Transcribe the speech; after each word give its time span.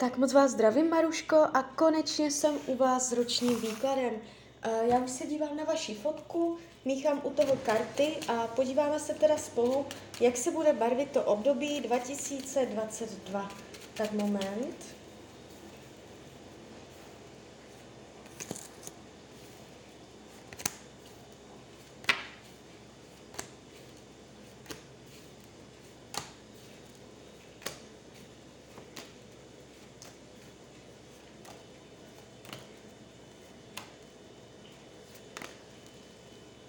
Tak 0.00 0.16
moc 0.18 0.32
vás 0.32 0.50
zdravím, 0.50 0.90
Maruško, 0.90 1.36
a 1.36 1.62
konečně 1.62 2.30
jsem 2.30 2.54
u 2.66 2.76
vás 2.76 3.08
s 3.08 3.12
ročním 3.12 3.60
výkladem. 3.60 4.12
Eh, 4.62 4.70
Já 4.88 4.98
už 4.98 5.10
se 5.10 5.26
dívám 5.26 5.56
na 5.56 5.64
vaši 5.64 5.94
fotku, 5.94 6.58
míchám 6.84 7.20
u 7.24 7.30
toho 7.30 7.56
karty 7.56 8.16
a 8.28 8.46
podíváme 8.46 9.00
se 9.00 9.14
teda 9.14 9.36
spolu, 9.36 9.86
jak 10.20 10.36
se 10.36 10.50
bude 10.50 10.72
barvit 10.72 11.10
to 11.10 11.22
období 11.22 11.80
2022. 11.80 13.48
Tak 13.94 14.12
moment. 14.12 14.97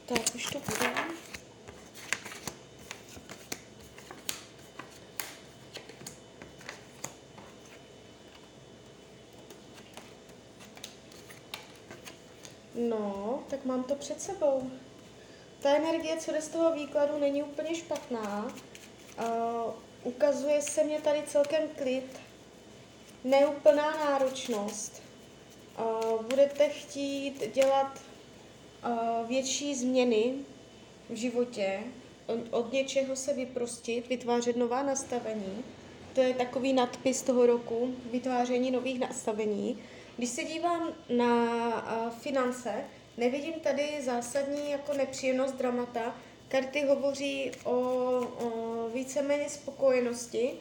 Tak, 0.10 0.36
už 0.36 0.46
to 0.46 0.60
bude. 0.60 0.90
No, 12.76 13.44
tak 13.50 13.66
mám 13.66 13.84
to 13.84 13.96
před 13.96 14.22
sebou. 14.22 14.72
Ta 15.60 15.70
energie, 15.70 16.18
co 16.18 16.32
jde 16.32 16.42
z 16.42 16.48
toho 16.48 16.74
výkladu, 16.74 17.20
není 17.20 17.44
úplně 17.44 17.76
špatná. 17.76 18.46
Uh, 18.46 19.74
ukazuje 20.04 20.62
se 20.62 20.84
mě 20.84 21.02
tady 21.02 21.24
celkem 21.28 21.64
klid, 21.78 22.20
neúplná 23.24 23.92
náročnost. 23.92 25.02
Uh, 25.80 26.24
budete 26.24 26.70
chtít 26.70 27.54
dělat 27.54 28.09
větší 29.28 29.76
změny 29.76 30.34
v 31.10 31.16
životě, 31.16 31.80
od, 32.52 32.74
něčeho 32.74 33.16
se 33.16 33.34
vyprostit, 33.34 34.08
vytvářet 34.08 34.58
nová 34.58 34.84
nastavení. 34.84 35.64
To 36.14 36.22
je 36.22 36.34
takový 36.34 36.74
nadpis 36.74 37.22
toho 37.22 37.46
roku, 37.46 37.94
vytváření 38.12 38.72
nových 38.72 39.00
nastavení. 39.00 39.78
Když 40.18 40.30
se 40.30 40.44
dívám 40.44 40.94
na 41.10 42.12
finance, 42.22 42.74
nevidím 43.18 43.54
tady 43.54 43.90
zásadní 44.02 44.72
jako 44.72 44.94
nepříjemnost 44.94 45.56
dramata. 45.56 46.16
Karty 46.48 46.86
hovoří 46.86 47.52
o, 47.64 47.72
o 47.72 48.90
víceméně 48.94 49.50
spokojenosti. 49.50 50.52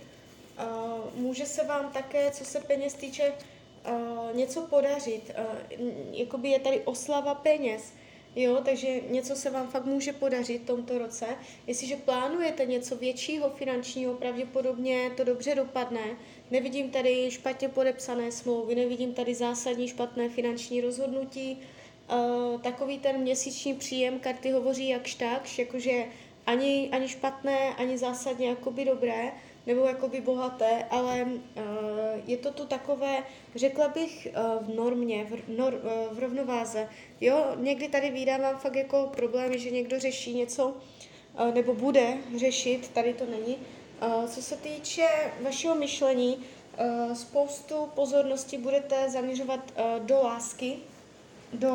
Může 1.15 1.47
se 1.47 1.65
vám 1.65 1.93
také, 1.93 2.31
co 2.31 2.45
se 2.45 2.61
peněz 2.61 2.95
týče, 2.95 3.33
něco 4.35 4.61
podařit. 4.61 5.31
Jakoby 6.13 6.49
je 6.49 6.61
tady 6.61 6.81
oslava 6.81 7.35
peněz. 7.35 7.93
Jo, 8.37 8.61
takže 8.65 9.01
něco 9.11 9.37
se 9.37 9.51
vám 9.51 9.69
fakt 9.69 9.85
může 9.85 10.13
podařit 10.13 10.63
v 10.63 10.67
tomto 10.67 10.99
roce. 10.99 11.27
Jestliže 11.67 11.97
plánujete 11.97 12.67
něco 12.67 12.97
většího 12.97 13.51
finančního, 13.51 14.15
pravděpodobně 14.15 15.11
to 15.17 15.25
dobře 15.25 15.55
dopadne. 15.55 16.01
Nevidím 16.51 16.91
tady 16.91 17.31
špatně 17.31 17.69
podepsané 17.69 18.33
smlouvy, 18.33 18.75
nevidím 18.75 19.15
tady 19.15 19.35
zásadní 19.35 19.89
špatné 19.89 20.29
finanční 20.29 20.81
rozhodnutí. 20.81 21.59
Uh, 22.13 22.61
takový 22.61 22.99
ten 22.99 23.21
měsíční 23.21 23.75
příjem 23.75 24.19
karty 24.19 24.51
hovoří 24.51 24.89
jakž 24.89 25.15
takž, 25.15 25.59
jakože 25.59 26.05
ani, 26.47 26.89
ani 26.93 27.09
špatné, 27.09 27.75
ani 27.75 27.99
zásadně 27.99 28.49
jakoby 28.49 28.85
dobré 28.85 29.33
nebo 29.69 29.85
jakoby 29.85 30.21
bohaté, 30.21 30.85
ale 30.91 31.25
uh, 31.25 31.33
je 32.27 32.37
to 32.37 32.53
tu 32.53 32.67
takové, 32.67 33.19
řekla 33.55 33.89
bych, 33.89 34.29
uh, 34.31 34.67
v 34.67 34.77
normě, 34.77 35.25
v, 35.25 35.59
nor, 35.59 35.75
uh, 35.75 36.17
v 36.17 36.19
rovnováze. 36.19 36.89
Jo, 37.21 37.47
někdy 37.57 37.89
tady 37.89 38.11
vydávám 38.11 38.57
fakt 38.57 38.75
jako 38.75 39.13
problémy, 39.17 39.59
že 39.59 39.71
někdo 39.71 40.01
řeší 40.01 40.35
něco, 40.35 40.75
nebo 41.55 41.75
bude 41.75 42.17
řešit, 42.37 42.91
tady 42.95 43.15
to 43.15 43.27
není. 43.27 43.57
Co 44.27 44.43
se 44.43 44.57
týče 44.57 45.07
vašeho 45.43 45.75
myšlení, 45.75 46.39
spoustu 47.15 47.75
pozornosti 47.95 48.59
budete 48.59 49.11
zaměřovat 49.11 49.61
do 49.99 50.21
lásky, 50.23 50.77
do 51.53 51.73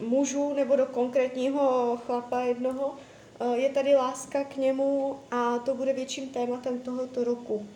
mužů 0.00 0.54
nebo 0.54 0.76
do 0.76 0.86
konkrétního 0.86 1.96
chlapa 2.06 2.40
jednoho, 2.40 2.94
Eh, 2.94 3.13
je 3.54 3.68
tady 3.68 3.96
láska 3.96 4.44
k 4.44 4.56
němu 4.56 5.16
a 5.30 5.58
to 5.58 5.74
bude 5.74 5.92
větším 5.92 6.28
tématem 6.28 6.78
tohoto 6.80 7.24
roku. 7.24 7.66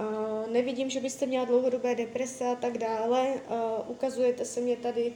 Eh, 0.00 0.50
nevidím, 0.50 0.90
že 0.90 1.00
byste 1.00 1.26
měla 1.26 1.44
dlouhodobé 1.44 1.94
deprese 1.94 2.46
a 2.46 2.54
tak 2.54 2.78
dále. 2.78 3.28
Eh, 3.28 3.40
ukazujete 3.86 4.44
se 4.44 4.60
mě 4.60 4.76
tady 4.76 5.12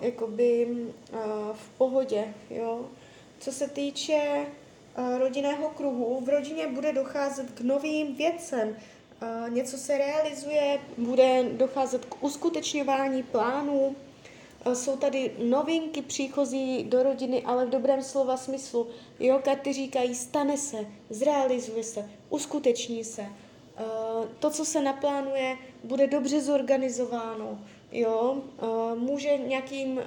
jakoby 0.00 0.76
v 1.52 1.68
pohodě. 1.78 2.34
Jo? 2.50 2.90
Co 3.38 3.52
se 3.52 3.68
týče 3.68 4.46
rodinného 5.18 5.68
kruhu, 5.68 6.20
v 6.20 6.28
rodině 6.28 6.66
bude 6.66 6.92
docházet 6.92 7.50
k 7.50 7.60
novým 7.60 8.14
věcem. 8.14 8.76
Něco 9.48 9.78
se 9.78 9.98
realizuje, 9.98 10.78
bude 10.98 11.44
docházet 11.52 12.04
k 12.04 12.24
uskutečňování 12.24 13.22
plánů, 13.22 13.96
jsou 14.72 14.96
tady 14.96 15.32
novinky 15.38 16.02
příchozí 16.02 16.84
do 16.84 17.02
rodiny, 17.02 17.42
ale 17.42 17.66
v 17.66 17.70
dobrém 17.70 18.02
slova 18.02 18.36
smyslu. 18.36 18.86
Jo, 19.20 19.40
karty 19.44 19.72
říkají, 19.72 20.14
stane 20.14 20.56
se, 20.56 20.86
zrealizuje 21.10 21.84
se, 21.84 22.10
uskuteční 22.30 23.04
se. 23.04 23.26
To, 24.38 24.50
co 24.50 24.64
se 24.64 24.82
naplánuje, 24.82 25.56
bude 25.84 26.06
dobře 26.06 26.40
zorganizováno. 26.40 27.58
Jo, 27.92 28.42
může 28.94 29.36
nějakým 29.36 30.00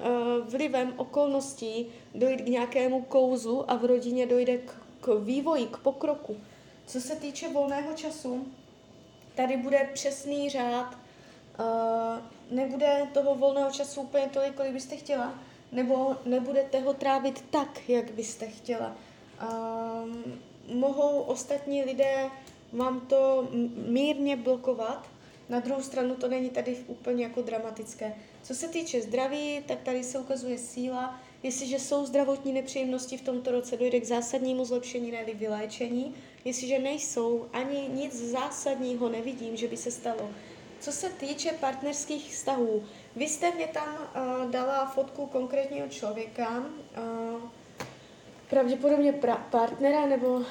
vlivem 0.50 0.94
okolností 0.98 1.88
dojít 2.16 2.42
k 2.42 2.48
nějakému 2.48 3.02
kouzlu 3.02 3.72
a 3.72 3.76
v 3.76 3.86
rodině 3.86 4.26
dojde 4.26 4.58
k 5.02 5.20
vývoji, 5.24 5.66
k 5.66 5.78
pokroku. 5.78 6.38
Co 6.88 7.02
se 7.02 7.16
týče 7.16 7.50
volného 7.50 7.94
času, 7.94 8.48
tady 9.36 9.58
bude 9.58 9.90
přesný 9.94 10.50
řád, 10.50 10.96
nebude 12.52 13.08
toho 13.14 13.36
volného 13.36 13.72
času 13.72 14.02
úplně 14.02 14.30
tolik, 14.34 14.56
kolik 14.56 14.74
byste 14.74 14.96
chtěla, 14.96 15.40
nebo 15.72 16.16
nebudete 16.26 16.80
ho 16.80 16.94
trávit 16.94 17.46
tak, 17.50 17.90
jak 17.90 18.12
byste 18.12 18.48
chtěla. 18.48 18.96
Um, 19.42 20.24
mohou 20.80 21.20
ostatní 21.22 21.84
lidé 21.84 22.30
vám 22.74 23.00
to 23.00 23.48
mírně 23.88 24.36
blokovat, 24.36 25.08
na 25.50 25.60
druhou 25.60 25.82
stranu 25.82 26.16
to 26.16 26.28
není 26.28 26.50
tady 26.50 26.78
úplně 26.88 27.24
jako 27.24 27.42
dramatické. 27.42 28.16
Co 28.44 28.56
se 28.56 28.68
týče 28.68 29.02
zdraví, 29.02 29.64
tak 29.68 29.82
tady 29.82 30.04
se 30.04 30.20
ukazuje 30.20 30.58
síla. 30.58 31.20
Jestliže 31.44 31.80
jsou 31.80 32.06
zdravotní 32.06 32.54
nepříjemnosti 32.54 33.18
v 33.18 33.22
tomto 33.22 33.52
roce, 33.52 33.78
dojde 33.78 34.00
k 34.00 34.06
zásadnímu 34.06 34.66
zlepšení, 34.66 35.12
ne 35.12 35.26
vyléčení. 35.34 36.16
Jestliže 36.46 36.80
nejsou, 36.80 37.46
ani 37.54 37.90
nic 37.94 38.16
zásadního 38.16 39.10
nevidím, 39.10 39.58
že 39.58 39.68
by 39.68 39.78
se 39.78 39.92
stalo, 39.92 40.30
co 40.80 40.92
se 40.92 41.10
týče 41.10 41.52
partnerských 41.52 42.34
vztahů, 42.34 42.84
vy 43.16 43.28
jste 43.30 43.52
mě 43.52 43.68
tam 43.68 43.98
uh, 43.98 44.52
dala 44.52 44.86
fotku 44.86 45.26
konkrétního 45.26 45.88
člověka, 45.88 46.58
uh, 46.58 47.42
pravděpodobně 48.50 49.14
pra- 49.14 49.44
partnera, 49.50 50.06
nebo 50.06 50.28
uh, 50.28 50.46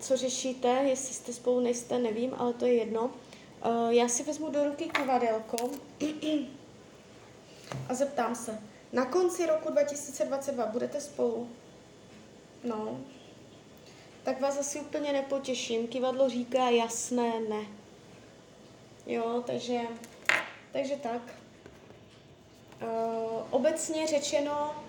co 0.00 0.16
řešíte, 0.16 0.68
jestli 0.68 1.14
jste 1.14 1.32
spolu 1.32 1.60
nejste, 1.60 1.98
nevím, 1.98 2.34
ale 2.38 2.52
to 2.52 2.66
je 2.66 2.74
jedno. 2.74 3.04
Uh, 3.04 3.88
já 3.90 4.08
si 4.08 4.22
vezmu 4.22 4.50
do 4.50 4.64
ruky 4.64 4.84
kivadelko 4.84 5.56
a 7.88 7.94
zeptám 7.94 8.34
se, 8.34 8.62
na 8.92 9.04
konci 9.04 9.46
roku 9.46 9.70
2022 9.70 10.66
budete 10.66 11.00
spolu? 11.00 11.48
No, 12.64 12.98
tak 14.22 14.40
vás 14.40 14.58
asi 14.58 14.80
úplně 14.80 15.12
nepotěším. 15.12 15.88
Kivadlo 15.88 16.28
říká 16.28 16.70
jasné 16.70 17.40
ne. 17.48 17.66
Jo, 19.08 19.42
takže, 19.46 19.80
takže 20.72 20.96
tak. 20.96 21.22
Uh, 22.82 22.88
obecně 23.50 24.06
řečeno 24.06 24.84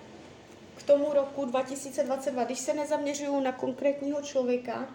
k 0.76 0.82
tomu 0.82 1.12
roku 1.12 1.44
2022, 1.44 2.44
když 2.44 2.58
se 2.58 2.74
nezaměřuju 2.74 3.40
na 3.40 3.52
konkrétního 3.52 4.22
člověka, 4.22 4.88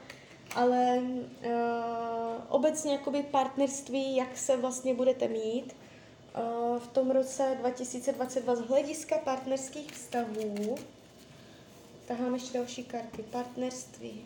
ale 0.55 0.99
uh, 0.99 1.51
obecně 2.49 2.91
jakoby 2.91 3.23
partnerství, 3.23 4.15
jak 4.15 4.37
se 4.37 4.57
vlastně 4.57 4.93
budete 4.93 5.27
mít 5.27 5.75
uh, 6.37 6.79
v 6.79 6.87
tom 6.87 7.11
roce 7.11 7.57
2022 7.59 8.55
z 8.55 8.59
hlediska 8.59 9.17
partnerských 9.17 9.91
vztahů. 9.91 10.75
Tahám 12.07 12.33
ještě 12.33 12.57
další 12.57 12.83
karty. 12.83 13.23
Partnerství. 13.23 14.25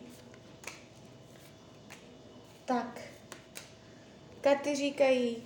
Tak, 2.64 3.00
Karty 4.40 4.76
říkají, 4.76 5.36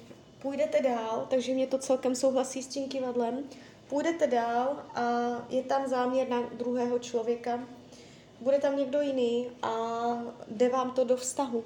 půjdete 0.43 0.82
dál, 0.82 1.26
takže 1.31 1.55
mě 1.55 1.67
to 1.67 1.79
celkem 1.79 2.14
souhlasí 2.14 2.62
s 2.62 2.67
tím 2.67 2.88
kivadlem. 2.88 3.44
Půjdete 3.88 4.26
dál 4.26 4.82
a 4.94 5.02
je 5.49 5.62
tam 5.62 5.88
záměr 5.88 6.29
na 6.29 6.41
druhého 6.41 6.99
člověka. 6.99 7.69
Bude 8.41 8.58
tam 8.58 8.76
někdo 8.76 9.00
jiný 9.00 9.46
a 9.62 9.73
jde 10.49 10.69
vám 10.69 10.91
to 10.91 11.05
do 11.05 11.17
vztahu. 11.17 11.64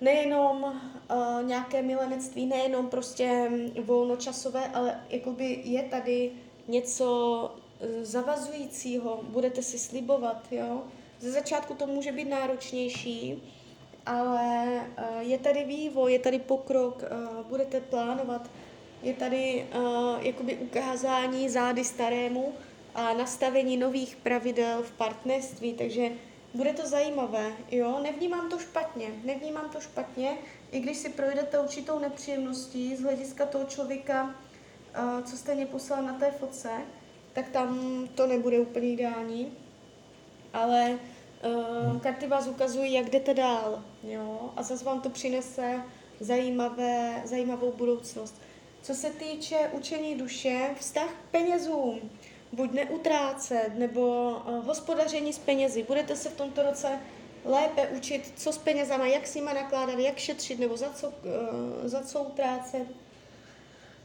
Nejenom 0.00 0.62
uh, 0.62 1.42
nějaké 1.42 1.82
milenectví, 1.82 2.46
nejenom 2.46 2.88
prostě 2.88 3.50
volnočasové, 3.84 4.68
ale 4.68 5.00
jakoby 5.10 5.60
je 5.64 5.82
tady 5.82 6.32
něco 6.68 7.50
zavazujícího, 8.02 9.20
budete 9.22 9.62
si 9.62 9.78
slibovat, 9.78 10.46
jo. 10.50 10.82
Ze 11.20 11.30
začátku 11.30 11.74
to 11.74 11.86
může 11.86 12.12
být 12.12 12.28
náročnější, 12.28 13.42
ale 14.08 14.66
uh, 14.98 15.20
je 15.20 15.38
tady 15.38 15.64
vývoj, 15.64 16.12
je 16.12 16.18
tady 16.18 16.38
pokrok, 16.38 17.02
uh, 17.02 17.46
budete 17.46 17.80
plánovat, 17.80 18.50
je 19.02 19.14
tady 19.14 19.66
uh, 19.76 20.24
jakoby 20.26 20.54
ukázání 20.56 21.48
zády 21.48 21.84
starému 21.84 22.52
a 22.94 23.12
nastavení 23.12 23.76
nových 23.76 24.16
pravidel 24.16 24.82
v 24.82 24.90
partnerství, 24.90 25.74
takže 25.74 26.10
bude 26.54 26.72
to 26.72 26.86
zajímavé, 26.86 27.52
jo, 27.70 28.00
nevnímám 28.02 28.50
to 28.50 28.58
špatně, 28.58 29.08
nevnímám 29.24 29.70
to 29.70 29.80
špatně, 29.80 30.38
i 30.72 30.80
když 30.80 30.96
si 30.96 31.08
projdete 31.08 31.58
určitou 31.58 31.98
nepříjemností 31.98 32.96
z 32.96 33.02
hlediska 33.02 33.46
toho 33.46 33.64
člověka, 33.64 34.34
co 35.24 35.36
jste 35.36 35.54
mě 35.54 35.66
poslal 35.66 36.02
na 36.02 36.12
té 36.12 36.30
fotce, 36.30 36.70
tak 37.32 37.48
tam 37.48 38.08
to 38.14 38.26
nebude 38.26 38.60
úplně 38.60 38.92
ideální, 38.92 39.52
ale 40.52 40.98
uh, 41.44 42.00
karty 42.00 42.26
vás 42.26 42.46
ukazují, 42.46 42.92
jak 42.92 43.10
jdete 43.10 43.34
dál, 43.34 43.82
jo, 44.02 44.50
a 44.56 44.62
zase 44.62 44.84
vám 44.84 45.00
to 45.00 45.10
přinese 45.10 45.82
zajímavé, 46.20 47.22
zajímavou 47.24 47.72
budoucnost. 47.72 48.40
Co 48.82 48.94
se 48.94 49.10
týče 49.10 49.70
učení 49.72 50.14
duše, 50.14 50.70
vztah 50.78 51.10
k 51.10 51.30
penězům, 51.30 52.00
buď 52.52 52.72
neutrácet, 52.72 53.70
nebo 53.74 54.30
uh, 54.30 54.66
hospodaření 54.66 55.32
s 55.32 55.38
penězi. 55.38 55.82
Budete 55.82 56.16
se 56.16 56.28
v 56.28 56.36
tomto 56.36 56.62
roce 56.62 56.98
lépe 57.44 57.88
učit, 57.88 58.32
co 58.36 58.52
s 58.52 58.58
penězama, 58.58 59.06
jak 59.06 59.26
s 59.26 59.34
nimi 59.34 59.50
nakládat, 59.54 59.98
jak 59.98 60.18
šetřit, 60.18 60.58
nebo 60.58 60.76
za 60.76 60.90
co, 60.90 61.08
uh, 61.08 61.14
za 61.84 62.02
co 62.02 62.22
utrácet. 62.22 62.86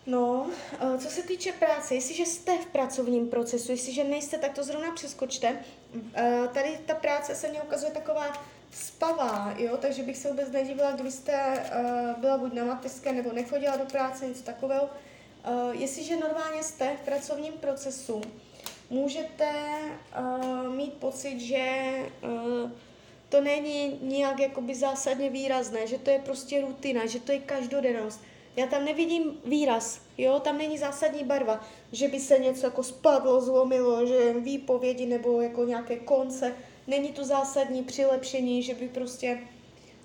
No, 0.06 0.48
uh, 0.82 0.98
co 0.98 1.10
se 1.10 1.24
týče 1.24 1.52
práce, 1.52 1.96
jestliže 1.96 2.26
jste 2.26 2.58
v 2.58 2.66
pracovním 2.66 3.28
procesu, 3.28 3.72
jestliže 3.72 4.04
nejste, 4.04 4.38
tak 4.38 4.54
to 4.54 4.64
zrovna 4.64 4.92
přeskočte. 4.96 5.58
Uh, 5.94 6.48
tady 6.54 6.80
ta 6.86 6.96
práce 6.96 7.36
se 7.36 7.48
mně 7.48 7.62
ukazuje 7.62 7.92
taková 7.92 8.34
spavá, 8.72 9.54
jo, 9.58 9.78
takže 9.78 10.04
bych 10.04 10.18
se 10.18 10.30
vůbec 10.30 10.52
nedivila, 10.52 10.92
kdybyste 10.92 11.34
uh, 11.36 12.22
byla 12.22 12.38
buď 12.38 12.54
na 12.54 12.64
mateřské 12.64 13.14
nebo 13.14 13.32
nechodila 13.32 13.78
do 13.78 13.86
práce, 13.86 14.28
něco 14.28 14.44
takového. 14.44 14.90
Jestliže 15.72 16.16
normálně 16.16 16.64
jste 16.64 16.98
v 17.02 17.06
pracovním 17.06 17.54
procesu, 17.54 18.22
můžete 18.90 19.52
mít 20.76 20.94
pocit, 20.94 21.40
že 21.40 21.94
to 23.30 23.42
není 23.42 24.00
nijak 24.02 24.40
jakoby 24.40 24.76
zásadně 24.76 25.30
výrazné, 25.30 25.88
že 25.88 25.98
to 25.98 26.10
je 26.10 26.20
prostě 26.20 26.62
rutina, 26.62 27.06
že 27.06 27.20
to 27.20 27.32
je 27.32 27.40
každodennost. 27.40 28.22
Já 28.56 28.68
tam 28.68 28.86
nevidím 28.86 29.42
výraz, 29.46 30.02
jo, 30.18 30.40
tam 30.40 30.58
není 30.58 30.78
zásadní 30.78 31.24
barva, 31.24 31.66
že 31.92 32.08
by 32.08 32.20
se 32.20 32.40
něco 32.40 32.66
jako 32.66 32.84
spadlo, 32.84 33.42
zlomilo, 33.42 34.06
že 34.06 34.34
výpovědi 34.34 35.06
nebo 35.06 35.42
jako 35.42 35.66
nějaké 35.66 35.96
konce, 35.96 36.54
není 36.88 37.10
to 37.10 37.26
zásadní 37.26 37.84
přilepšení, 37.84 38.64
že 38.64 38.74
by 38.74 38.88
prostě 38.88 39.40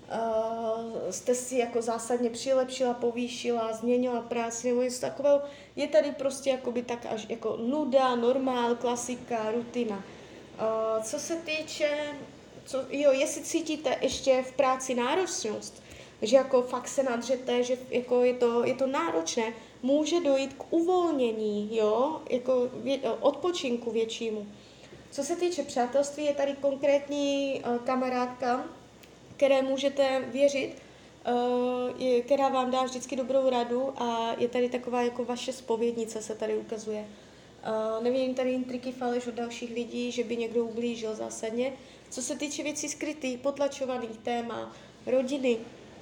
uh, 0.09 1.11
jste 1.11 1.35
si 1.35 1.57
jako 1.57 1.81
zásadně 1.81 2.29
přilepšila, 2.29 2.93
povýšila, 2.93 3.73
změnila 3.73 4.21
práci 4.21 4.69
nebo 4.69 4.81
něco 4.81 5.01
takového. 5.01 5.41
Je 5.75 5.87
tady 5.87 6.11
prostě 6.11 6.49
jakoby 6.49 6.83
tak 6.83 7.05
až 7.05 7.25
jako 7.29 7.57
nuda, 7.57 8.15
normál, 8.15 8.75
klasika, 8.75 9.51
rutina. 9.51 9.95
Uh, 9.95 11.03
co 11.03 11.19
se 11.19 11.35
týče, 11.35 11.89
co, 12.65 12.85
jo, 12.89 13.11
jestli 13.11 13.41
cítíte 13.41 13.97
ještě 14.01 14.43
v 14.43 14.51
práci 14.51 14.95
náročnost, 14.95 15.83
že 16.21 16.37
jako 16.37 16.61
fakt 16.61 16.87
se 16.87 17.03
nadřete, 17.03 17.63
že 17.63 17.77
jako 17.89 18.23
je 18.23 18.33
to, 18.33 18.63
je 18.63 18.73
to 18.73 18.87
náročné, 18.87 19.53
může 19.83 20.19
dojít 20.19 20.53
k 20.53 20.73
uvolnění, 20.73 21.77
jo, 21.77 22.21
jako 22.29 22.69
vě, 22.73 22.99
odpočinku 22.99 23.91
většímu. 23.91 24.47
Co 25.11 25.23
se 25.23 25.35
týče 25.35 25.63
přátelství, 25.63 26.25
je 26.25 26.33
tady 26.33 26.53
konkrétní 26.53 27.61
uh, 27.65 27.77
kamarádka, 27.77 28.65
které 29.37 29.61
můžete 29.61 30.25
věřit, 30.31 30.75
uh, 31.27 32.01
je, 32.01 32.21
která 32.21 32.49
vám 32.49 32.71
dá 32.71 32.83
vždycky 32.83 33.15
dobrou 33.15 33.49
radu 33.49 33.93
a 33.97 34.35
je 34.37 34.47
tady 34.47 34.69
taková 34.69 35.01
jako 35.01 35.25
vaše 35.25 35.53
spovědnice 35.53 36.21
se 36.21 36.35
tady 36.35 36.57
ukazuje. 36.57 37.05
Uh, 37.07 38.03
nevím 38.03 38.35
tady 38.35 38.51
intriky 38.51 38.91
faleš 38.91 39.27
od 39.27 39.33
dalších 39.33 39.73
lidí, 39.73 40.11
že 40.11 40.23
by 40.23 40.37
někdo 40.37 40.65
ublížil 40.65 41.15
zásadně. 41.15 41.73
Co 42.09 42.21
se 42.21 42.35
týče 42.35 42.63
věcí 42.63 42.89
skrytých, 42.89 43.39
potlačovaných 43.39 44.17
téma, 44.17 44.75
rodiny, 45.05 45.57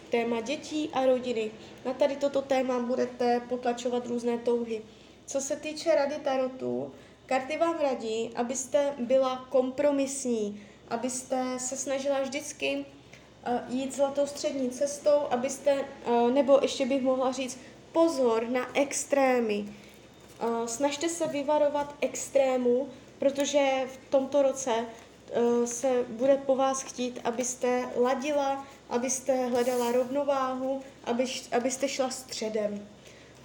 téma 0.09 0.41
dětí 0.41 0.89
a 0.93 1.05
rodiny. 1.05 1.51
Na 1.85 1.93
tady 1.93 2.15
toto 2.15 2.41
téma 2.41 2.79
budete 2.79 3.41
potlačovat 3.49 4.07
různé 4.07 4.37
touhy. 4.37 4.81
Co 5.25 5.41
se 5.41 5.55
týče 5.55 5.95
rady 5.95 6.15
tarotu, 6.23 6.91
karty 7.25 7.57
vám 7.57 7.79
radí, 7.81 8.31
abyste 8.35 8.93
byla 8.99 9.45
kompromisní, 9.49 10.63
abyste 10.89 11.45
se 11.57 11.77
snažila 11.77 12.21
vždycky 12.21 12.85
uh, 13.47 13.75
jít 13.75 13.95
zlatou 13.95 14.27
střední 14.27 14.69
cestou, 14.69 15.19
abyste, 15.29 15.85
uh, 16.05 16.31
nebo 16.31 16.59
ještě 16.61 16.85
bych 16.85 17.01
mohla 17.01 17.31
říct, 17.31 17.59
pozor 17.91 18.49
na 18.49 18.77
extrémy. 18.77 19.65
Uh, 20.43 20.65
snažte 20.65 21.09
se 21.09 21.27
vyvarovat 21.27 21.95
extrému, 22.01 22.89
protože 23.19 23.87
v 23.93 24.09
tomto 24.09 24.41
roce 24.41 24.71
se 25.65 26.05
bude 26.07 26.37
po 26.37 26.55
vás 26.55 26.81
chtít, 26.81 27.19
abyste 27.23 27.89
ladila, 27.95 28.67
abyste 28.89 29.45
hledala 29.45 29.91
rovnováhu, 29.91 30.81
abyste 31.51 31.87
šla 31.89 32.09
středem. 32.09 32.87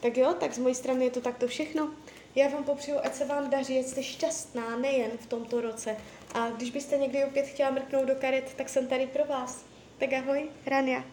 Tak 0.00 0.16
jo, 0.16 0.34
tak 0.40 0.54
z 0.54 0.58
mojí 0.58 0.74
strany 0.74 1.04
je 1.04 1.10
to 1.10 1.20
takto 1.20 1.46
všechno. 1.48 1.90
Já 2.34 2.48
vám 2.48 2.64
popřeju, 2.64 2.98
ať 3.02 3.14
se 3.14 3.24
vám 3.24 3.50
daří, 3.50 3.78
ať 3.78 3.86
jste 3.86 4.02
šťastná 4.02 4.76
nejen 4.76 5.10
v 5.18 5.26
tomto 5.26 5.60
roce. 5.60 5.96
A 6.34 6.50
když 6.50 6.70
byste 6.70 6.98
někdy 6.98 7.24
opět 7.24 7.46
chtěla 7.46 7.70
mrknout 7.70 8.04
do 8.04 8.14
karet, 8.14 8.54
tak 8.56 8.68
jsem 8.68 8.86
tady 8.86 9.06
pro 9.06 9.24
vás. 9.24 9.64
Tak 9.98 10.12
ahoj, 10.12 10.50
Rania. 10.66 11.04